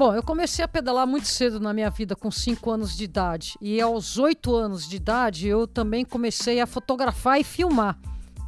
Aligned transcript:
Bom, 0.00 0.14
eu 0.14 0.22
comecei 0.22 0.64
a 0.64 0.66
pedalar 0.66 1.06
muito 1.06 1.26
cedo 1.26 1.60
na 1.60 1.74
minha 1.74 1.90
vida, 1.90 2.16
com 2.16 2.30
5 2.30 2.70
anos 2.70 2.96
de 2.96 3.04
idade. 3.04 3.58
E 3.60 3.78
aos 3.82 4.16
8 4.16 4.56
anos 4.56 4.88
de 4.88 4.96
idade, 4.96 5.46
eu 5.46 5.66
também 5.66 6.06
comecei 6.06 6.58
a 6.58 6.66
fotografar 6.66 7.38
e 7.38 7.44
filmar. 7.44 7.98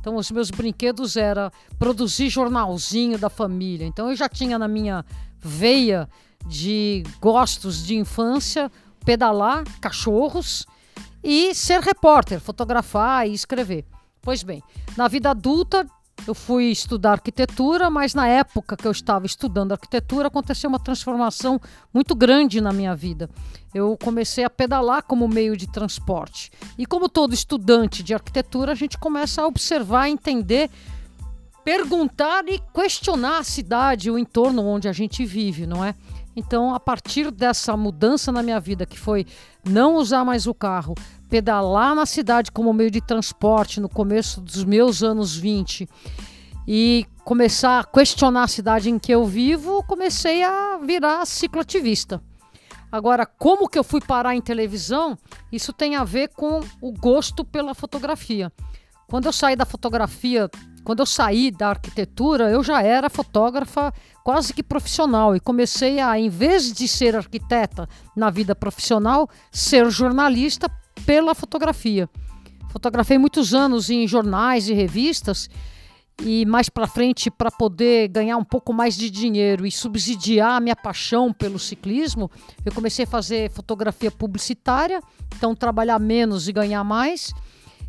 Então, 0.00 0.16
os 0.16 0.30
meus 0.30 0.50
brinquedos 0.50 1.14
era 1.14 1.52
produzir 1.78 2.30
jornalzinho 2.30 3.18
da 3.18 3.28
família. 3.28 3.84
Então, 3.84 4.08
eu 4.08 4.16
já 4.16 4.30
tinha 4.30 4.58
na 4.58 4.66
minha 4.66 5.04
veia 5.38 6.08
de 6.46 7.02
gostos 7.20 7.84
de 7.84 7.96
infância 7.96 8.72
pedalar 9.04 9.62
cachorros 9.78 10.64
e 11.22 11.54
ser 11.54 11.80
repórter, 11.80 12.40
fotografar 12.40 13.28
e 13.28 13.34
escrever. 13.34 13.84
Pois 14.22 14.42
bem, 14.42 14.62
na 14.96 15.06
vida 15.06 15.28
adulta 15.28 15.86
eu 16.26 16.34
fui 16.34 16.66
estudar 16.66 17.12
arquitetura, 17.12 17.90
mas 17.90 18.14
na 18.14 18.28
época 18.28 18.76
que 18.76 18.86
eu 18.86 18.92
estava 18.92 19.26
estudando 19.26 19.72
arquitetura 19.72 20.28
aconteceu 20.28 20.68
uma 20.68 20.78
transformação 20.78 21.60
muito 21.92 22.14
grande 22.14 22.60
na 22.60 22.72
minha 22.72 22.94
vida. 22.94 23.28
Eu 23.74 23.96
comecei 23.96 24.44
a 24.44 24.50
pedalar 24.50 25.02
como 25.02 25.26
meio 25.26 25.56
de 25.56 25.66
transporte. 25.66 26.50
E 26.78 26.86
como 26.86 27.08
todo 27.08 27.34
estudante 27.34 28.02
de 28.02 28.14
arquitetura, 28.14 28.72
a 28.72 28.74
gente 28.76 28.98
começa 28.98 29.42
a 29.42 29.46
observar, 29.46 30.08
entender, 30.08 30.70
perguntar 31.64 32.46
e 32.48 32.60
questionar 32.72 33.38
a 33.38 33.44
cidade, 33.44 34.10
o 34.10 34.18
entorno 34.18 34.64
onde 34.64 34.88
a 34.88 34.92
gente 34.92 35.24
vive, 35.24 35.66
não 35.66 35.84
é? 35.84 35.94
Então, 36.34 36.74
a 36.74 36.80
partir 36.80 37.30
dessa 37.30 37.76
mudança 37.76 38.32
na 38.32 38.42
minha 38.42 38.58
vida, 38.58 38.86
que 38.86 38.98
foi 38.98 39.26
não 39.64 39.96
usar 39.96 40.24
mais 40.24 40.46
o 40.46 40.54
carro, 40.54 40.94
pedalar 41.32 41.94
na 41.94 42.04
cidade 42.04 42.52
como 42.52 42.74
meio 42.74 42.90
de 42.90 43.00
transporte 43.00 43.80
no 43.80 43.88
começo 43.88 44.38
dos 44.38 44.64
meus 44.64 45.02
anos 45.02 45.34
20 45.34 45.88
e 46.68 47.06
começar 47.24 47.80
a 47.80 47.84
questionar 47.84 48.42
a 48.42 48.48
cidade 48.48 48.90
em 48.90 48.98
que 48.98 49.14
eu 49.14 49.24
vivo, 49.24 49.82
comecei 49.84 50.42
a 50.42 50.76
virar 50.84 51.24
cicloativista. 51.24 52.22
Agora, 52.92 53.24
como 53.24 53.66
que 53.66 53.78
eu 53.78 53.82
fui 53.82 54.02
parar 54.02 54.34
em 54.34 54.42
televisão? 54.42 55.16
Isso 55.50 55.72
tem 55.72 55.96
a 55.96 56.04
ver 56.04 56.28
com 56.36 56.60
o 56.82 56.92
gosto 56.92 57.46
pela 57.46 57.74
fotografia. 57.74 58.52
Quando 59.08 59.24
eu 59.24 59.32
saí 59.32 59.56
da 59.56 59.64
fotografia 59.64 60.50
quando 60.84 60.98
eu 60.98 61.06
saí 61.06 61.50
da 61.52 61.68
arquitetura, 61.68 62.50
eu 62.50 62.62
já 62.62 62.82
era 62.82 63.08
fotógrafa 63.08 63.94
quase 64.24 64.52
que 64.52 64.64
profissional 64.64 65.36
e 65.36 65.40
comecei 65.40 66.00
a, 66.00 66.18
em 66.18 66.28
vez 66.28 66.72
de 66.72 66.88
ser 66.88 67.14
arquiteta 67.14 67.88
na 68.16 68.30
vida 68.30 68.52
profissional, 68.52 69.30
ser 69.52 69.88
jornalista 69.90 70.68
pela 71.06 71.34
fotografia. 71.34 72.08
Fotografei 72.70 73.18
muitos 73.18 73.52
anos 73.52 73.90
em 73.90 74.06
jornais 74.06 74.68
e 74.68 74.72
revistas 74.72 75.48
e 76.20 76.46
mais 76.46 76.68
para 76.68 76.86
frente 76.86 77.30
para 77.30 77.50
poder 77.50 78.08
ganhar 78.08 78.36
um 78.36 78.44
pouco 78.44 78.72
mais 78.72 78.96
de 78.96 79.10
dinheiro 79.10 79.66
e 79.66 79.70
subsidiar 79.70 80.56
a 80.56 80.60
minha 80.60 80.76
paixão 80.76 81.32
pelo 81.32 81.58
ciclismo, 81.58 82.30
eu 82.64 82.72
comecei 82.72 83.04
a 83.04 83.08
fazer 83.08 83.50
fotografia 83.50 84.10
publicitária, 84.10 85.00
então 85.36 85.54
trabalhar 85.54 85.98
menos 85.98 86.48
e 86.48 86.52
ganhar 86.52 86.84
mais 86.84 87.32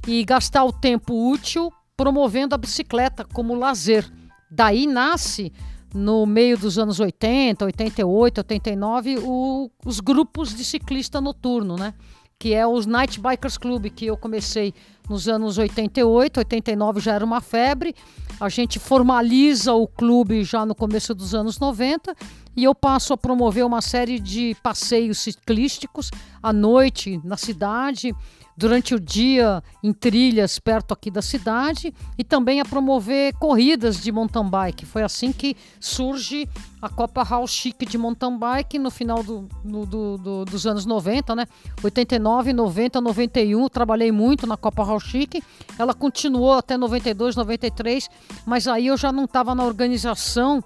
e 0.08 0.24
gastar 0.24 0.64
o 0.64 0.72
tempo 0.72 1.32
útil 1.32 1.72
promovendo 1.96 2.56
a 2.56 2.58
bicicleta 2.58 3.24
como 3.24 3.56
lazer. 3.56 4.10
Daí 4.50 4.88
nasce, 4.88 5.52
no 5.94 6.26
meio 6.26 6.58
dos 6.58 6.78
anos 6.78 7.00
80, 7.00 7.66
88, 7.66 8.38
89, 8.40 9.20
o, 9.20 9.70
os 9.86 10.00
grupos 10.00 10.54
de 10.54 10.66
ciclista 10.66 11.22
noturno, 11.22 11.76
né? 11.76 11.94
Que 12.38 12.54
é 12.54 12.66
os 12.68 12.86
Night 12.86 13.20
Bikers 13.20 13.58
Club, 13.58 13.88
que 13.88 14.06
eu 14.06 14.18
comecei 14.18 14.74
nos 15.10 15.28
anos 15.28 15.58
88, 15.58 16.38
89 16.38 17.00
já 17.00 17.14
era 17.14 17.26
uma 17.26 17.42
febre. 17.42 17.96
A 18.40 18.50
gente 18.50 18.80
formaliza 18.80 19.74
o 19.74 19.88
clube 19.88 20.44
já 20.44 20.66
no 20.66 20.76
começo 20.76 21.14
dos 21.14 21.34
anos 21.34 21.60
90 21.60 22.16
e 22.56 22.64
eu 22.64 22.76
passo 22.76 23.14
a 23.14 23.18
promover 23.18 23.66
uma 23.66 23.82
série 23.82 24.20
de 24.20 24.56
passeios 24.62 25.20
ciclísticos 25.20 26.12
à 26.42 26.52
noite 26.52 27.20
na 27.24 27.38
cidade, 27.38 28.14
durante 28.56 28.94
o 28.94 29.00
dia 29.00 29.64
em 29.82 29.92
trilhas 29.92 30.60
perto 30.60 30.94
aqui 30.94 31.10
da 31.10 31.22
cidade 31.22 31.94
e 32.18 32.24
também 32.24 32.62
a 32.62 32.66
promover 32.66 33.34
corridas 33.34 34.02
de 34.02 34.12
mountain 34.12 34.48
bike. 34.48 34.86
Foi 34.86 35.02
assim 35.04 35.32
que 35.32 35.58
surge 35.80 36.48
a 36.82 36.90
Copa 36.90 37.24
House 37.24 37.52
Chic 37.52 37.86
de 37.88 37.98
mountain 37.98 38.38
bike 38.38 38.78
no 38.78 38.92
final 38.92 39.24
do, 39.24 39.48
do, 39.64 40.18
do, 40.18 40.46
dos 40.46 40.68
anos 40.68 40.86
90, 40.86 41.36
né? 41.36 41.46
89, 41.84 42.54
90, 42.54 43.02
91. 43.02 43.68
Trabalhei 43.70 44.12
muito 44.12 44.46
na 44.46 44.58
Copa 44.58 44.86
House 44.86 45.04
Chic. 45.04 45.42
Ela 45.78 45.94
continuou 45.94 46.54
até 46.54 46.78
92, 46.78 47.36
93, 47.36 48.10
mas 48.46 48.68
aí 48.68 48.88
eu 48.88 48.98
já 48.98 49.12
não 49.12 49.26
estava 49.26 49.56
na 49.56 49.64
organização 49.64 50.64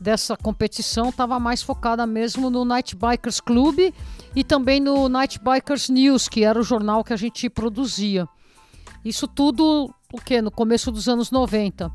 dessa 0.00 0.36
competição, 0.36 1.08
estava 1.08 1.38
mais 1.38 1.62
focada 1.62 2.06
mesmo 2.06 2.50
no 2.50 2.64
Night 2.64 2.94
Bikers 2.94 3.40
Club 3.40 3.92
e 4.34 4.44
também 4.44 4.80
no 4.80 5.08
Night 5.08 5.40
Bikers 5.40 5.88
News, 5.88 6.28
que 6.28 6.44
era 6.44 6.58
o 6.58 6.62
jornal 6.62 7.02
que 7.02 7.12
a 7.12 7.16
gente 7.16 7.48
produzia. 7.48 8.28
Isso 9.04 9.26
tudo, 9.26 9.94
o? 10.12 10.42
No 10.42 10.50
começo 10.50 10.90
dos 10.90 11.08
anos 11.08 11.30
90. 11.30 11.90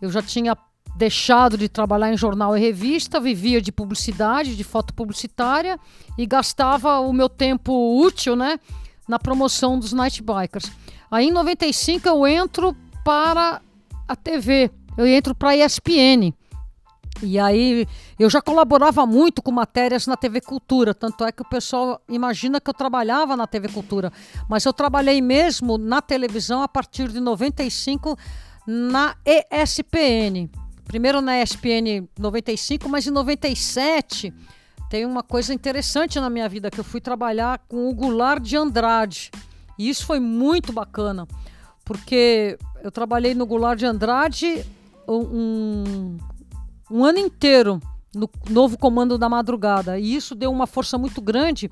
Eu 0.00 0.10
já 0.10 0.22
tinha 0.22 0.56
deixado 0.96 1.56
de 1.56 1.68
trabalhar 1.68 2.12
em 2.12 2.16
jornal 2.16 2.56
e 2.56 2.60
revista, 2.60 3.20
vivia 3.20 3.62
de 3.62 3.70
publicidade, 3.70 4.56
de 4.56 4.64
foto 4.64 4.92
publicitária 4.92 5.78
e 6.16 6.26
gastava 6.26 6.98
o 6.98 7.12
meu 7.12 7.28
tempo 7.28 8.00
útil, 8.02 8.34
né, 8.34 8.58
na 9.06 9.18
promoção 9.18 9.78
dos 9.78 9.92
Night 9.92 10.22
Bikers. 10.22 10.70
Aí 11.10 11.28
em 11.28 11.30
95 11.30 12.08
eu 12.08 12.26
entro 12.26 12.76
para 13.04 13.62
a 14.08 14.16
TV, 14.16 14.70
eu 14.96 15.06
entro 15.06 15.34
para 15.34 15.50
a 15.50 15.56
ESPN. 15.56 16.34
E 17.22 17.38
aí 17.38 17.86
eu 18.18 18.30
já 18.30 18.40
colaborava 18.40 19.04
muito 19.04 19.42
com 19.42 19.50
matérias 19.50 20.06
na 20.06 20.16
TV 20.16 20.40
Cultura, 20.40 20.94
tanto 20.94 21.24
é 21.24 21.32
que 21.32 21.42
o 21.42 21.48
pessoal 21.48 22.00
imagina 22.08 22.60
que 22.60 22.70
eu 22.70 22.74
trabalhava 22.74 23.36
na 23.36 23.46
TV 23.46 23.68
Cultura, 23.68 24.12
mas 24.48 24.64
eu 24.64 24.72
trabalhei 24.72 25.20
mesmo 25.20 25.76
na 25.76 26.00
televisão 26.00 26.62
a 26.62 26.68
partir 26.68 27.08
de 27.08 27.20
95 27.20 28.16
na 28.66 29.16
ESPN. 29.24 30.48
Primeiro 30.84 31.20
na 31.20 31.42
ESPN 31.42 32.08
95, 32.18 32.88
mas 32.88 33.06
em 33.06 33.10
97 33.10 34.32
tem 34.88 35.04
uma 35.04 35.22
coisa 35.22 35.52
interessante 35.52 36.18
na 36.18 36.30
minha 36.30 36.48
vida 36.48 36.70
que 36.70 36.78
eu 36.78 36.84
fui 36.84 37.00
trabalhar 37.00 37.58
com 37.68 37.90
o 37.90 37.94
Goulart 37.94 38.42
de 38.42 38.56
Andrade. 38.56 39.30
E 39.78 39.88
isso 39.88 40.06
foi 40.06 40.18
muito 40.18 40.72
bacana, 40.72 41.26
porque 41.84 42.58
eu 42.82 42.90
trabalhei 42.90 43.34
no 43.34 43.44
Goulart 43.44 43.78
de 43.78 43.86
Andrade 43.86 44.64
um, 45.06 46.16
um 46.90 47.04
ano 47.04 47.18
inteiro 47.18 47.80
no 48.14 48.28
novo 48.48 48.78
comando 48.78 49.18
da 49.18 49.28
madrugada. 49.28 49.98
E 49.98 50.14
isso 50.14 50.34
deu 50.34 50.50
uma 50.50 50.66
força 50.66 50.96
muito 50.98 51.20
grande, 51.20 51.70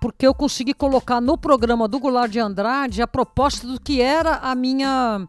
porque 0.00 0.26
eu 0.26 0.34
consegui 0.34 0.74
colocar 0.74 1.20
no 1.20 1.38
programa 1.38 1.88
do 1.88 1.98
Goulart 1.98 2.30
de 2.30 2.38
Andrade 2.38 3.02
a 3.02 3.06
proposta 3.06 3.66
do 3.66 3.80
que 3.80 4.00
era 4.00 4.36
a 4.36 4.54
minha 4.54 5.26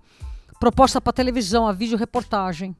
proposta 0.59 1.01
para 1.01 1.13
televisão, 1.13 1.67
a 1.67 1.71
vídeo 1.71 1.97
reportagem. 1.97 2.75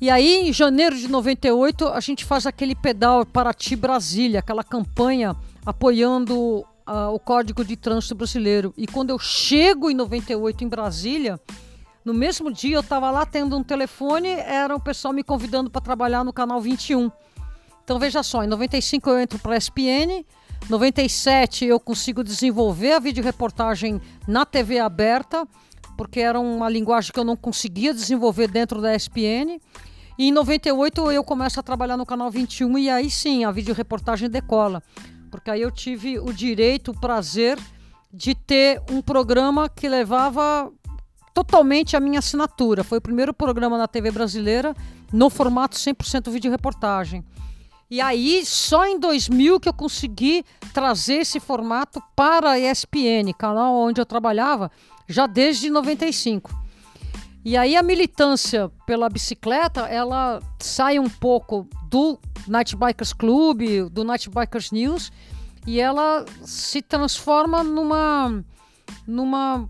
E 0.00 0.10
aí, 0.10 0.48
em 0.48 0.52
janeiro 0.52 0.96
de 0.96 1.06
98, 1.06 1.86
a 1.86 2.00
gente 2.00 2.24
faz 2.24 2.44
aquele 2.44 2.74
pedal 2.74 3.24
Paraty 3.24 3.76
Brasília, 3.76 4.40
aquela 4.40 4.64
campanha 4.64 5.36
apoiando 5.64 6.36
uh, 6.36 7.14
o 7.14 7.20
Código 7.20 7.64
de 7.64 7.76
Trânsito 7.76 8.16
Brasileiro. 8.16 8.74
E 8.76 8.86
quando 8.86 9.10
eu 9.10 9.18
chego 9.18 9.90
em 9.90 9.94
98 9.94 10.64
em 10.64 10.68
Brasília, 10.68 11.40
no 12.04 12.12
mesmo 12.12 12.52
dia 12.52 12.76
eu 12.76 12.80
estava 12.80 13.10
lá 13.10 13.24
tendo 13.24 13.56
um 13.56 13.62
telefone, 13.62 14.28
era 14.28 14.74
o 14.74 14.80
pessoal 14.80 15.14
me 15.14 15.22
convidando 15.22 15.70
para 15.70 15.80
trabalhar 15.80 16.24
no 16.24 16.32
canal 16.32 16.60
21. 16.60 17.10
Então 17.84 17.98
veja 17.98 18.22
só, 18.22 18.42
em 18.42 18.46
95 18.46 19.10
eu 19.10 19.18
entro 19.18 19.38
para 19.38 19.54
a 19.54 19.56
ESPN, 19.56 20.24
97 20.68 21.64
eu 21.64 21.80
consigo 21.80 22.22
desenvolver 22.22 22.92
a 22.92 22.98
videoreportagem 22.98 24.00
na 24.26 24.44
TV 24.44 24.78
aberta, 24.78 25.46
porque 25.96 26.20
era 26.20 26.38
uma 26.38 26.68
linguagem 26.68 27.12
que 27.12 27.18
eu 27.18 27.24
não 27.24 27.36
conseguia 27.36 27.92
desenvolver 27.92 28.48
dentro 28.48 28.80
da 28.80 28.94
ESPN. 28.94 29.60
E 30.18 30.28
em 30.28 30.32
98 30.32 31.10
eu 31.10 31.24
começo 31.24 31.58
a 31.58 31.62
trabalhar 31.62 31.96
no 31.96 32.06
canal 32.06 32.30
21 32.30 32.78
e 32.78 32.90
aí 32.90 33.10
sim 33.10 33.44
a 33.44 33.50
videoreportagem 33.50 34.28
decola. 34.28 34.82
Porque 35.30 35.50
aí 35.50 35.62
eu 35.62 35.70
tive 35.70 36.18
o 36.18 36.32
direito, 36.32 36.90
o 36.90 37.00
prazer 37.00 37.58
de 38.12 38.34
ter 38.34 38.82
um 38.90 39.00
programa 39.00 39.68
que 39.68 39.88
levava 39.88 40.70
totalmente 41.34 41.96
a 41.96 42.00
minha 42.00 42.18
assinatura. 42.18 42.84
Foi 42.84 42.98
o 42.98 43.02
primeiro 43.02 43.32
programa 43.32 43.78
na 43.78 43.88
TV 43.88 44.10
brasileira 44.10 44.74
no 45.12 45.28
formato 45.28 45.76
100% 45.76 46.30
vídeo 46.30 46.50
reportagem. 46.50 47.24
E 47.90 48.00
aí, 48.00 48.44
só 48.46 48.86
em 48.86 48.98
2000 48.98 49.60
que 49.60 49.68
eu 49.68 49.74
consegui 49.74 50.44
trazer 50.72 51.16
esse 51.16 51.38
formato 51.38 52.02
para 52.16 52.52
a 52.52 52.58
ESPN, 52.58 53.34
canal 53.36 53.74
onde 53.74 54.00
eu 54.00 54.06
trabalhava, 54.06 54.70
já 55.06 55.26
desde 55.26 55.68
95. 55.68 56.50
E 57.44 57.56
aí 57.56 57.76
a 57.76 57.82
militância 57.82 58.70
pela 58.86 59.10
bicicleta, 59.10 59.82
ela 59.82 60.40
sai 60.58 60.98
um 60.98 61.08
pouco 61.08 61.68
do 61.90 62.18
Night 62.46 62.74
Bikers 62.76 63.12
Club, 63.12 63.90
do 63.90 64.04
Night 64.04 64.30
Bikers 64.30 64.70
News, 64.70 65.12
e 65.66 65.78
ela 65.78 66.24
se 66.44 66.80
transforma 66.80 67.62
numa 67.62 68.42
numa 69.06 69.68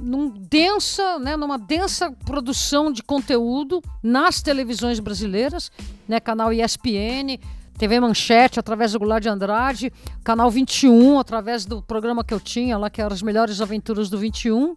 num 0.00 0.28
densa, 0.28 1.18
né, 1.18 1.36
numa 1.36 1.58
densa 1.58 2.10
produção 2.24 2.92
de 2.92 3.02
conteúdo 3.02 3.82
nas 4.02 4.42
televisões 4.42 5.00
brasileiras, 5.00 5.70
né, 6.08 6.20
canal 6.20 6.52
ESPN, 6.52 7.38
TV 7.78 7.98
Manchete 7.98 8.60
através 8.60 8.92
do 8.92 8.98
Goulart 8.98 9.22
de 9.22 9.28
Andrade, 9.28 9.92
canal 10.22 10.50
21 10.50 11.18
através 11.18 11.64
do 11.64 11.80
programa 11.80 12.22
que 12.22 12.34
eu 12.34 12.38
tinha 12.38 12.76
lá 12.76 12.90
que 12.90 13.00
eram 13.00 13.14
as 13.14 13.22
melhores 13.22 13.60
aventuras 13.60 14.10
do 14.10 14.18
21 14.18 14.76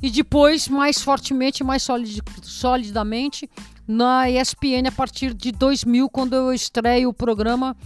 e 0.00 0.10
depois 0.10 0.68
mais 0.68 1.02
fortemente, 1.02 1.64
mais 1.64 1.82
solid, 1.82 2.22
solidamente 2.42 3.50
na 3.88 4.30
ESPN 4.30 4.86
a 4.86 4.92
partir 4.92 5.34
de 5.34 5.50
2000 5.50 6.08
quando 6.08 6.34
eu 6.34 6.52
estreio 6.52 7.08
o 7.08 7.12
programa 7.12 7.76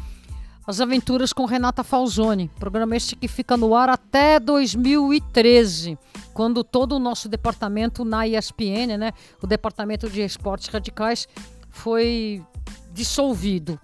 as 0.69 0.83
Aventuras 0.83 1.33
com 1.33 1.47
Renata 1.47 1.83
Falzoni. 1.83 2.51
Programa 2.61 2.95
este 2.95 3.17
que 3.17 3.27
fica 3.27 3.57
no 3.57 3.75
ar 3.75 3.89
até 3.89 4.39
2013, 4.39 5.97
quando 6.35 6.63
todo 6.63 6.97
o 6.97 6.99
nosso 6.99 7.27
departamento 7.27 8.05
na 8.05 8.29
ESPN, 8.29 8.99
né, 8.99 9.13
o 9.43 9.47
departamento 9.47 10.11
de 10.11 10.21
esportes 10.21 10.69
radicais, 10.69 11.27
foi 11.71 12.45
dissolvido. 12.93 13.81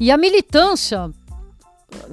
E 0.00 0.10
a 0.10 0.16
militância 0.16 1.08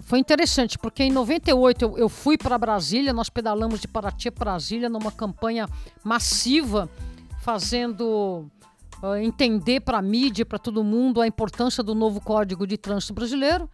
foi 0.03 0.19
interessante, 0.19 0.77
porque 0.77 1.01
em 1.01 1.11
98 1.11 1.83
eu, 1.83 1.97
eu 1.97 2.09
fui 2.09 2.37
para 2.37 2.59
Brasília, 2.59 3.11
nós 3.11 3.27
pedalamos 3.27 3.79
de 3.79 3.87
Paraty 3.87 4.29
para 4.29 4.51
Brasília 4.51 4.87
numa 4.87 5.11
campanha 5.11 5.67
massiva, 6.03 6.87
fazendo 7.41 8.45
uh, 9.01 9.15
entender 9.15 9.81
para 9.81 9.97
a 9.97 10.01
mídia, 10.01 10.45
para 10.45 10.59
todo 10.59 10.83
mundo, 10.83 11.21
a 11.21 11.27
importância 11.27 11.83
do 11.83 11.95
novo 11.95 12.21
Código 12.21 12.65
de 12.65 12.77
Trânsito 12.77 13.13
Brasileiro. 13.13 13.69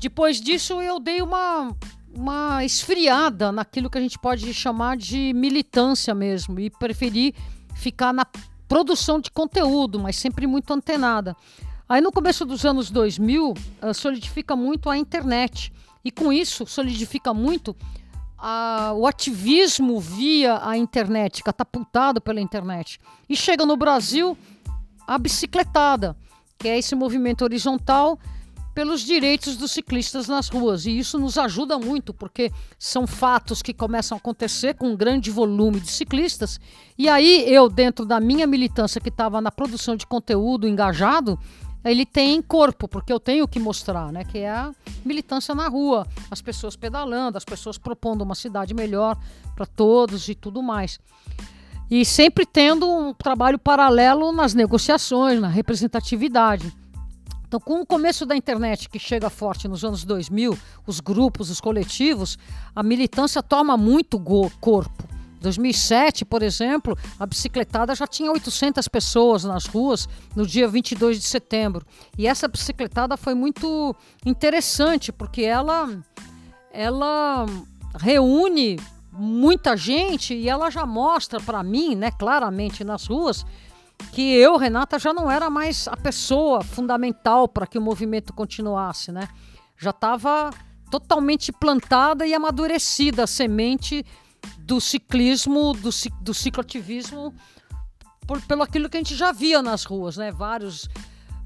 Depois 0.00 0.40
disso, 0.40 0.80
eu 0.80 1.00
dei 1.00 1.22
uma, 1.22 1.74
uma 2.14 2.64
esfriada 2.64 3.50
naquilo 3.50 3.90
que 3.90 3.98
a 3.98 4.00
gente 4.00 4.18
pode 4.18 4.52
chamar 4.52 4.96
de 4.96 5.32
militância 5.34 6.14
mesmo 6.14 6.60
e 6.60 6.70
preferi 6.70 7.34
ficar 7.74 8.12
na 8.12 8.26
produção 8.68 9.20
de 9.20 9.30
conteúdo, 9.30 9.98
mas 9.98 10.16
sempre 10.16 10.46
muito 10.46 10.72
antenada. 10.72 11.36
Aí 11.88 12.00
no 12.00 12.10
começo 12.10 12.44
dos 12.44 12.64
anos 12.64 12.90
2000, 12.90 13.50
uh, 13.52 13.94
solidifica 13.94 14.56
muito 14.56 14.90
a 14.90 14.98
internet. 14.98 15.72
E 16.04 16.10
com 16.10 16.32
isso, 16.32 16.66
solidifica 16.66 17.32
muito 17.32 17.76
a, 18.38 18.92
o 18.94 19.06
ativismo 19.06 20.00
via 20.00 20.60
a 20.62 20.76
internet, 20.76 21.42
catapultado 21.42 22.20
pela 22.20 22.40
internet. 22.40 23.00
E 23.28 23.36
chega 23.36 23.64
no 23.64 23.76
Brasil 23.76 24.36
a 25.06 25.18
bicicletada, 25.18 26.16
que 26.58 26.68
é 26.68 26.78
esse 26.78 26.94
movimento 26.94 27.42
horizontal 27.42 28.18
pelos 28.76 29.00
direitos 29.00 29.56
dos 29.56 29.72
ciclistas 29.72 30.28
nas 30.28 30.50
ruas. 30.50 30.84
E 30.84 30.98
isso 30.98 31.18
nos 31.18 31.38
ajuda 31.38 31.78
muito, 31.78 32.12
porque 32.12 32.52
são 32.78 33.06
fatos 33.06 33.62
que 33.62 33.72
começam 33.72 34.16
a 34.16 34.18
acontecer 34.18 34.74
com 34.74 34.88
um 34.88 34.96
grande 34.96 35.30
volume 35.30 35.80
de 35.80 35.90
ciclistas. 35.90 36.60
E 36.98 37.08
aí, 37.08 37.50
eu, 37.50 37.70
dentro 37.70 38.04
da 38.04 38.20
minha 38.20 38.46
militância, 38.46 39.00
que 39.00 39.08
estava 39.08 39.40
na 39.40 39.50
produção 39.50 39.96
de 39.96 40.06
conteúdo 40.06 40.68
engajado, 40.68 41.38
ele 41.90 42.04
tem 42.04 42.42
corpo, 42.42 42.88
porque 42.88 43.12
eu 43.12 43.20
tenho 43.20 43.46
que 43.46 43.58
mostrar, 43.58 44.12
né? 44.12 44.24
Que 44.24 44.38
é 44.38 44.50
a 44.50 44.72
militância 45.04 45.54
na 45.54 45.68
rua, 45.68 46.06
as 46.30 46.42
pessoas 46.42 46.74
pedalando, 46.74 47.38
as 47.38 47.44
pessoas 47.44 47.78
propondo 47.78 48.22
uma 48.22 48.34
cidade 48.34 48.74
melhor 48.74 49.16
para 49.54 49.66
todos 49.66 50.28
e 50.28 50.34
tudo 50.34 50.62
mais. 50.62 50.98
E 51.90 52.04
sempre 52.04 52.44
tendo 52.44 52.88
um 52.90 53.14
trabalho 53.14 53.58
paralelo 53.58 54.32
nas 54.32 54.54
negociações, 54.54 55.40
na 55.40 55.48
representatividade. 55.48 56.74
Então, 57.46 57.60
com 57.60 57.80
o 57.80 57.86
começo 57.86 58.26
da 58.26 58.36
internet 58.36 58.88
que 58.88 58.98
chega 58.98 59.30
forte 59.30 59.68
nos 59.68 59.84
anos 59.84 60.04
2000, 60.04 60.58
os 60.84 60.98
grupos, 60.98 61.48
os 61.48 61.60
coletivos, 61.60 62.36
a 62.74 62.82
militância 62.82 63.40
toma 63.40 63.76
muito 63.76 64.20
corpo. 64.60 65.15
2007, 65.40 66.24
por 66.24 66.42
exemplo, 66.42 66.96
a 67.18 67.26
bicicletada 67.26 67.94
já 67.94 68.06
tinha 68.06 68.32
800 68.32 68.88
pessoas 68.88 69.44
nas 69.44 69.66
ruas 69.66 70.08
no 70.34 70.46
dia 70.46 70.66
22 70.66 71.20
de 71.20 71.26
setembro. 71.26 71.86
E 72.16 72.26
essa 72.26 72.48
bicicletada 72.48 73.16
foi 73.16 73.34
muito 73.34 73.94
interessante, 74.24 75.12
porque 75.12 75.42
ela, 75.42 75.88
ela 76.72 77.46
reúne 77.98 78.78
muita 79.12 79.76
gente 79.76 80.34
e 80.34 80.48
ela 80.48 80.70
já 80.70 80.84
mostra 80.84 81.40
para 81.40 81.62
mim, 81.62 81.94
né, 81.94 82.10
claramente 82.10 82.84
nas 82.84 83.06
ruas, 83.06 83.44
que 84.12 84.34
eu, 84.34 84.56
Renata, 84.56 84.98
já 84.98 85.12
não 85.12 85.30
era 85.30 85.48
mais 85.48 85.88
a 85.88 85.96
pessoa 85.96 86.62
fundamental 86.62 87.48
para 87.48 87.66
que 87.66 87.78
o 87.78 87.82
movimento 87.82 88.32
continuasse, 88.32 89.10
né? 89.10 89.26
Já 89.78 89.90
estava 89.90 90.50
totalmente 90.90 91.50
plantada 91.50 92.26
e 92.26 92.34
amadurecida 92.34 93.24
a 93.24 93.26
semente 93.26 94.04
do 94.58 94.80
ciclismo, 94.80 95.72
do, 95.74 95.90
do 96.20 96.34
cicloativismo, 96.34 97.34
por, 98.26 98.40
pelo 98.42 98.62
aquilo 98.62 98.88
que 98.88 98.96
a 98.96 99.00
gente 99.00 99.14
já 99.14 99.32
via 99.32 99.62
nas 99.62 99.84
ruas, 99.84 100.16
né? 100.16 100.32
Vários, 100.32 100.88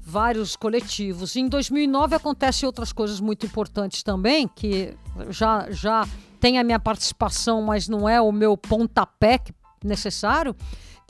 vários 0.01 0.55
coletivos. 0.55 1.35
Em 1.35 1.47
2009 1.47 2.15
acontecem 2.15 2.65
outras 2.65 2.91
coisas 2.91 3.19
muito 3.19 3.45
importantes 3.45 4.03
também, 4.03 4.47
que 4.47 4.95
já, 5.29 5.69
já 5.69 6.07
tem 6.39 6.57
a 6.57 6.63
minha 6.63 6.79
participação, 6.79 7.61
mas 7.61 7.87
não 7.87 8.09
é 8.09 8.19
o 8.19 8.31
meu 8.31 8.57
pontapé 8.57 9.39
necessário, 9.83 10.55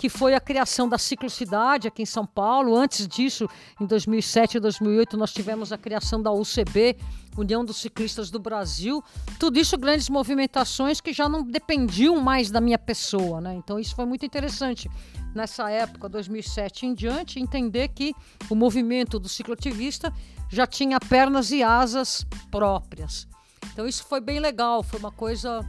que 0.01 0.09
foi 0.09 0.33
a 0.33 0.39
criação 0.39 0.89
da 0.89 0.97
ciclocidade 0.97 1.87
aqui 1.87 2.01
em 2.01 2.07
São 2.07 2.25
Paulo. 2.25 2.75
Antes 2.75 3.07
disso, 3.07 3.47
em 3.79 3.85
2007 3.85 4.57
e 4.57 4.59
2008, 4.59 5.15
nós 5.15 5.31
tivemos 5.31 5.71
a 5.71 5.77
criação 5.77 6.19
da 6.19 6.31
UCB, 6.31 6.97
União 7.37 7.63
dos 7.63 7.77
Ciclistas 7.77 8.31
do 8.31 8.39
Brasil. 8.39 9.03
Tudo 9.37 9.59
isso 9.59 9.77
grandes 9.77 10.09
movimentações 10.09 10.99
que 10.99 11.13
já 11.13 11.29
não 11.29 11.43
dependiam 11.43 12.19
mais 12.19 12.49
da 12.49 12.59
minha 12.59 12.79
pessoa, 12.79 13.39
né? 13.39 13.53
Então 13.53 13.77
isso 13.77 13.93
foi 13.95 14.07
muito 14.07 14.25
interessante 14.25 14.89
nessa 15.35 15.69
época, 15.69 16.09
2007 16.09 16.87
em 16.87 16.95
diante, 16.95 17.39
entender 17.39 17.89
que 17.89 18.15
o 18.49 18.55
movimento 18.55 19.19
do 19.19 19.29
cicloativista 19.29 20.11
já 20.49 20.65
tinha 20.65 20.99
pernas 20.99 21.51
e 21.51 21.61
asas 21.61 22.25
próprias. 22.49 23.27
Então 23.71 23.87
isso 23.87 24.03
foi 24.03 24.19
bem 24.19 24.39
legal, 24.39 24.81
foi 24.81 24.97
uma 24.97 25.11
coisa 25.11 25.63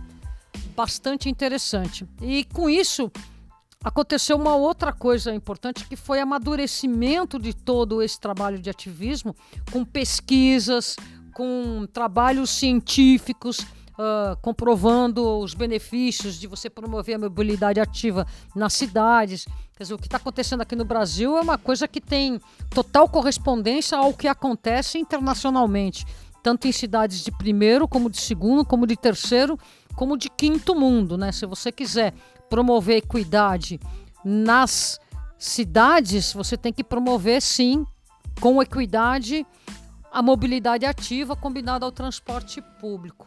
bastante 0.74 1.28
interessante. 1.28 2.08
E 2.22 2.44
com 2.44 2.70
isso, 2.70 3.12
aconteceu 3.82 4.36
uma 4.36 4.54
outra 4.54 4.92
coisa 4.92 5.34
importante 5.34 5.86
que 5.86 5.96
foi 5.96 6.20
amadurecimento 6.20 7.38
de 7.38 7.52
todo 7.52 8.02
esse 8.02 8.18
trabalho 8.18 8.58
de 8.58 8.70
ativismo 8.70 9.34
com 9.70 9.84
pesquisas, 9.84 10.96
com 11.34 11.86
trabalhos 11.92 12.50
científicos. 12.50 13.60
Uh, 13.92 14.34
comprovando 14.40 15.38
os 15.38 15.52
benefícios 15.52 16.40
de 16.40 16.46
você 16.46 16.70
promover 16.70 17.14
a 17.14 17.18
mobilidade 17.18 17.78
ativa 17.78 18.26
nas 18.56 18.72
cidades. 18.72 19.44
Quer 19.76 19.82
dizer, 19.82 19.94
o 19.94 19.98
que 19.98 20.06
está 20.06 20.16
acontecendo 20.16 20.62
aqui 20.62 20.74
no 20.74 20.84
Brasil 20.84 21.36
é 21.36 21.42
uma 21.42 21.58
coisa 21.58 21.86
que 21.86 22.00
tem 22.00 22.40
total 22.70 23.06
correspondência 23.06 23.98
ao 23.98 24.14
que 24.14 24.26
acontece 24.26 24.98
internacionalmente, 24.98 26.06
tanto 26.42 26.66
em 26.66 26.72
cidades 26.72 27.22
de 27.22 27.30
primeiro, 27.30 27.86
como 27.86 28.08
de 28.08 28.18
segundo, 28.18 28.64
como 28.64 28.86
de 28.86 28.96
terceiro, 28.96 29.58
como 29.96 30.16
de 30.16 30.28
quinto 30.28 30.74
mundo. 30.74 31.16
Né? 31.16 31.32
Se 31.32 31.46
você 31.46 31.70
quiser 31.70 32.14
promover 32.48 32.98
equidade 32.98 33.80
nas 34.24 35.00
cidades, 35.38 36.32
você 36.32 36.56
tem 36.56 36.72
que 36.72 36.84
promover 36.84 37.40
sim, 37.42 37.84
com 38.40 38.62
equidade, 38.62 39.46
a 40.10 40.22
mobilidade 40.22 40.84
ativa 40.84 41.34
combinada 41.34 41.84
ao 41.84 41.92
transporte 41.92 42.62
público. 42.80 43.26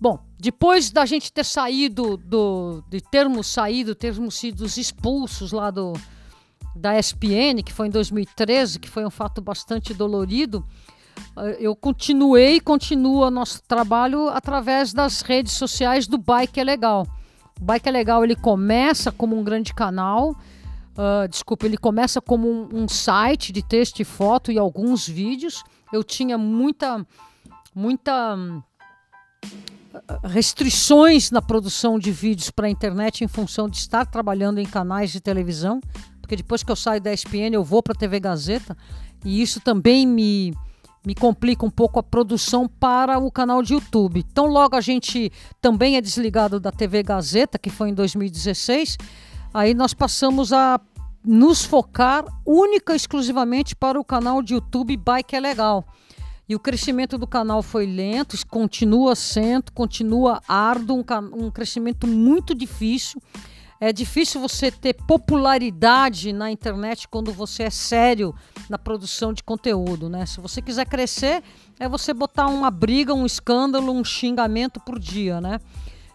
Bom, 0.00 0.18
depois 0.38 0.90
da 0.90 1.06
gente 1.06 1.32
ter 1.32 1.44
saído 1.44 2.16
do, 2.16 2.84
de 2.88 3.00
termos 3.00 3.46
saído, 3.46 3.94
termos 3.94 4.34
sido 4.34 4.66
expulsos 4.66 5.52
lá 5.52 5.70
do 5.70 5.94
da 6.74 6.98
SPN, 6.98 7.62
que 7.64 7.72
foi 7.72 7.86
em 7.86 7.90
2013, 7.90 8.78
que 8.78 8.90
foi 8.90 9.06
um 9.06 9.10
fato 9.10 9.40
bastante 9.40 9.94
dolorido, 9.94 10.62
eu 11.58 11.76
continuei 11.76 12.56
e 12.56 12.60
continuo 12.60 13.30
nosso 13.30 13.62
trabalho 13.62 14.28
através 14.28 14.92
das 14.92 15.20
redes 15.20 15.52
sociais 15.52 16.06
do 16.06 16.16
Bike 16.16 16.58
é 16.58 16.64
Legal. 16.64 17.06
O 17.60 17.64
Bike 17.64 17.88
é 17.88 17.92
Legal, 17.92 18.24
ele 18.24 18.36
começa 18.36 19.12
como 19.12 19.38
um 19.38 19.44
grande 19.44 19.74
canal, 19.74 20.30
uh, 20.30 21.28
desculpa, 21.28 21.66
ele 21.66 21.76
começa 21.76 22.20
como 22.20 22.48
um, 22.48 22.82
um, 22.82 22.88
site 22.88 23.52
de 23.52 23.62
texto 23.62 24.00
e 24.00 24.04
foto 24.04 24.50
e 24.50 24.58
alguns 24.58 25.06
vídeos. 25.06 25.62
Eu 25.92 26.02
tinha 26.02 26.36
muita, 26.36 27.06
muita 27.74 28.34
hum, 28.34 28.62
restrições 30.24 31.30
na 31.30 31.40
produção 31.40 31.98
de 31.98 32.10
vídeos 32.10 32.50
para 32.50 32.66
a 32.66 32.70
internet 32.70 33.24
em 33.24 33.28
função 33.28 33.68
de 33.68 33.76
estar 33.76 34.06
trabalhando 34.06 34.58
em 34.58 34.66
canais 34.66 35.12
de 35.12 35.20
televisão, 35.20 35.80
porque 36.20 36.36
depois 36.36 36.62
que 36.62 36.70
eu 36.70 36.76
saio 36.76 37.00
da 37.00 37.12
ESPN 37.12 37.52
eu 37.52 37.64
vou 37.64 37.82
para 37.82 37.92
a 37.92 37.98
TV 37.98 38.20
Gazeta 38.20 38.76
e 39.24 39.40
isso 39.40 39.60
também 39.60 40.06
me 40.06 40.54
me 41.06 41.14
complica 41.14 41.64
um 41.64 41.70
pouco 41.70 42.00
a 42.00 42.02
produção 42.02 42.66
para 42.66 43.16
o 43.16 43.30
canal 43.30 43.62
de 43.62 43.74
YouTube. 43.74 44.24
Então, 44.28 44.46
logo 44.46 44.74
a 44.74 44.80
gente 44.80 45.30
também 45.60 45.96
é 45.96 46.00
desligado 46.00 46.58
da 46.58 46.72
TV 46.72 47.04
Gazeta, 47.04 47.60
que 47.60 47.70
foi 47.70 47.90
em 47.90 47.94
2016, 47.94 48.98
aí 49.54 49.72
nós 49.72 49.94
passamos 49.94 50.52
a 50.52 50.80
nos 51.24 51.64
focar 51.64 52.24
única 52.44 52.92
e 52.92 52.96
exclusivamente 52.96 53.76
para 53.76 54.00
o 54.00 54.04
canal 54.04 54.42
de 54.42 54.54
YouTube 54.54 54.96
Bike 54.96 55.36
é 55.36 55.40
Legal. 55.40 55.84
E 56.48 56.56
o 56.56 56.60
crescimento 56.60 57.16
do 57.16 57.26
canal 57.26 57.62
foi 57.62 57.86
lento, 57.86 58.36
continua 58.48 59.14
sendo, 59.14 59.72
continua 59.72 60.40
árduo, 60.48 60.98
um, 60.98 61.46
um 61.46 61.50
crescimento 61.52 62.06
muito 62.06 62.52
difícil. 62.52 63.20
É 63.80 63.92
difícil 63.92 64.40
você 64.40 64.70
ter 64.70 64.94
popularidade 64.94 66.32
na 66.32 66.50
internet 66.50 67.06
quando 67.08 67.32
você 67.32 67.64
é 67.64 67.70
sério 67.70 68.34
na 68.70 68.78
produção 68.78 69.32
de 69.32 69.42
conteúdo, 69.42 70.08
né? 70.08 70.24
Se 70.24 70.40
você 70.40 70.62
quiser 70.62 70.86
crescer, 70.86 71.42
é 71.78 71.88
você 71.88 72.14
botar 72.14 72.46
uma 72.46 72.70
briga, 72.70 73.12
um 73.12 73.26
escândalo, 73.26 73.92
um 73.92 74.04
xingamento 74.04 74.80
por 74.80 74.98
dia, 74.98 75.40
né? 75.40 75.60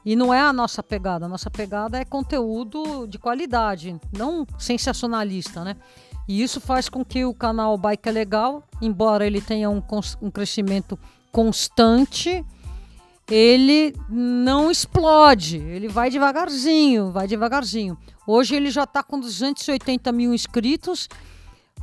E 0.03 0.15
não 0.15 0.33
é 0.33 0.41
a 0.41 0.51
nossa 0.51 0.81
pegada. 0.81 1.25
A 1.25 1.29
nossa 1.29 1.51
pegada 1.51 1.99
é 1.99 2.05
conteúdo 2.05 3.05
de 3.07 3.19
qualidade, 3.19 3.95
não 4.11 4.47
sensacionalista, 4.57 5.63
né? 5.63 5.75
E 6.27 6.41
isso 6.41 6.59
faz 6.59 6.89
com 6.89 7.05
que 7.05 7.25
o 7.25 7.33
canal 7.33 7.77
Bike 7.77 8.09
é 8.09 8.11
Legal, 8.11 8.63
embora 8.81 9.25
ele 9.25 9.41
tenha 9.41 9.69
um, 9.69 9.81
um 10.21 10.31
crescimento 10.31 10.97
constante, 11.31 12.43
ele 13.31 13.95
não 14.09 14.69
explode, 14.69 15.55
ele 15.55 15.87
vai 15.87 16.09
devagarzinho, 16.09 17.11
vai 17.11 17.27
devagarzinho. 17.27 17.97
Hoje 18.27 18.55
ele 18.55 18.69
já 18.69 18.83
está 18.83 19.01
com 19.01 19.17
280 19.17 20.11
mil 20.11 20.33
inscritos, 20.33 21.07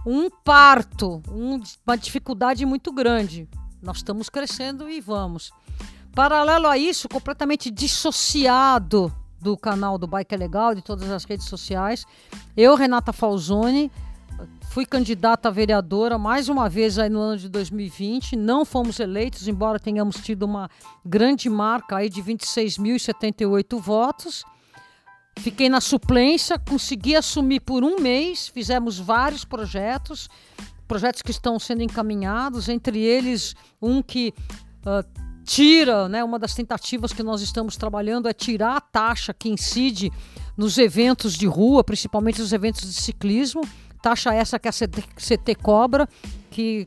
um 0.05 0.29
parto, 0.29 1.23
um, 1.31 1.59
uma 1.87 1.97
dificuldade 1.97 2.67
muito 2.67 2.93
grande. 2.93 3.49
Nós 3.83 3.97
estamos 3.97 4.29
crescendo 4.29 4.91
e 4.91 5.01
vamos. 5.01 5.51
Paralelo 6.15 6.67
a 6.67 6.77
isso, 6.77 7.09
completamente 7.09 7.71
dissociado 7.71 9.11
do 9.41 9.57
canal 9.57 9.97
do 9.97 10.07
Bike 10.07 10.35
é 10.35 10.39
Legal, 10.39 10.75
de 10.75 10.83
todas 10.83 11.11
as 11.11 11.25
redes 11.25 11.47
sociais, 11.47 12.05
eu, 12.57 12.75
Renata 12.75 13.13
Falzoni, 13.13 13.91
fui 14.71 14.85
candidata 14.85 15.49
a 15.49 15.53
vereadora 15.53 16.19
mais 16.19 16.49
uma 16.49 16.69
vez 16.69 16.99
aí 16.99 17.09
no 17.09 17.21
ano 17.21 17.39
de 17.39 17.49
2020. 17.49 18.37
Não 18.37 18.65
fomos 18.65 19.01
eleitos, 19.01 19.49
embora 19.49 19.79
tenhamos 19.79 20.17
tido 20.17 20.45
uma 20.45 20.71
grande 21.05 21.49
marca 21.49 21.97
aí 21.97 22.09
de 22.09 22.23
26.078 22.23 23.81
votos. 23.81 24.45
Fiquei 25.39 25.69
na 25.69 25.81
suplência, 25.81 26.59
consegui 26.59 27.17
assumir 27.17 27.61
por 27.61 27.83
um 27.83 28.01
mês, 28.01 28.49
fizemos 28.49 28.99
vários 28.99 29.45
projetos, 29.45 30.29
projetos 30.87 31.23
que 31.23 31.31
estão 31.31 31.59
sendo 31.59 31.83
encaminhados, 31.83 32.69
entre 32.69 32.99
eles 32.99 33.55
um 33.81 34.03
que 34.03 34.35
uh, 34.85 35.23
tira, 35.45 36.09
né, 36.09 36.23
uma 36.23 36.39
das 36.39 36.55
tentativas 36.55 37.13
que 37.13 37.23
nós 37.23 37.41
estamos 37.41 37.77
trabalhando 37.77 38.29
é 38.29 38.33
tirar 38.33 38.77
a 38.77 38.81
taxa 38.81 39.33
que 39.33 39.49
incide 39.49 40.13
nos 40.57 40.77
eventos 40.77 41.35
de 41.35 41.47
rua, 41.47 41.85
principalmente 41.85 42.43
os 42.43 42.53
eventos 42.53 42.83
de 42.83 43.01
ciclismo 43.01 43.63
taxa 44.01 44.35
essa 44.35 44.59
que 44.59 44.69
a 44.69 44.73
CT, 44.73 45.03
CT 45.17 45.55
cobra, 45.57 46.09
que 46.51 46.87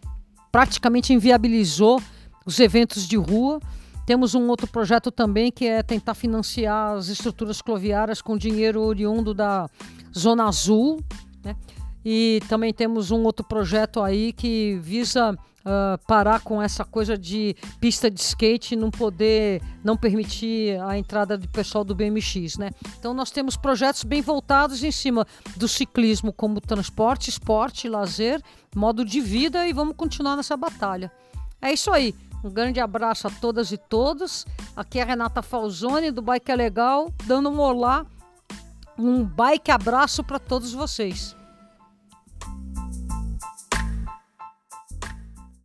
praticamente 0.51 1.13
inviabilizou 1.13 2.01
os 2.45 2.59
eventos 2.59 3.07
de 3.07 3.17
rua. 3.17 3.59
Temos 4.05 4.35
um 4.35 4.47
outro 4.47 4.67
projeto 4.67 5.11
também 5.11 5.51
que 5.51 5.65
é 5.65 5.83
tentar 5.83 6.13
financiar 6.13 6.97
as 6.97 7.07
estruturas 7.07 7.61
cloviárias 7.61 8.21
com 8.21 8.37
dinheiro 8.37 8.81
oriundo 8.81 9.33
da 9.33 9.69
Zona 10.17 10.45
Azul. 10.47 10.99
Né? 11.43 11.55
E 12.03 12.41
também 12.47 12.73
temos 12.73 13.11
um 13.11 13.23
outro 13.23 13.45
projeto 13.45 14.01
aí 14.01 14.33
que 14.33 14.79
visa 14.81 15.37
uh, 15.61 15.97
parar 16.07 16.41
com 16.41 16.61
essa 16.61 16.83
coisa 16.83 17.17
de 17.17 17.55
pista 17.79 18.09
de 18.09 18.19
skate 18.19 18.75
não 18.75 18.89
poder, 18.89 19.61
não 19.83 19.95
permitir 19.95 20.79
a 20.81 20.97
entrada 20.97 21.37
de 21.37 21.47
pessoal 21.47 21.83
do 21.83 21.95
BMX, 21.95 22.57
né? 22.57 22.71
Então 22.99 23.13
nós 23.13 23.31
temos 23.31 23.55
projetos 23.55 24.03
bem 24.03 24.21
voltados 24.21 24.83
em 24.83 24.91
cima 24.91 25.25
do 25.55 25.67
ciclismo 25.67 26.33
como 26.33 26.59
transporte, 26.59 27.29
esporte, 27.29 27.87
lazer, 27.87 28.41
modo 28.75 29.05
de 29.05 29.21
vida 29.21 29.67
e 29.67 29.73
vamos 29.73 29.95
continuar 29.95 30.35
nessa 30.35 30.57
batalha. 30.57 31.11
É 31.61 31.71
isso 31.71 31.91
aí. 31.91 32.15
Um 32.43 32.49
grande 32.49 32.79
abraço 32.79 33.27
a 33.27 33.29
todas 33.29 33.71
e 33.71 33.77
todos. 33.77 34.47
Aqui 34.75 34.97
é 34.97 35.03
a 35.03 35.05
Renata 35.05 35.43
Falzoni 35.43 36.09
do 36.09 36.23
Bike 36.23 36.51
é 36.51 36.55
Legal, 36.55 37.13
dando 37.25 37.49
um 37.49 37.59
olá, 37.59 38.03
um 38.97 39.23
bike 39.23 39.69
abraço 39.69 40.23
para 40.23 40.39
todos 40.39 40.73
vocês. 40.73 41.35